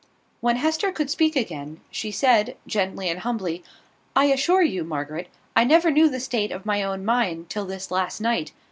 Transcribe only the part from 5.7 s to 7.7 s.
knew the state of my own mind till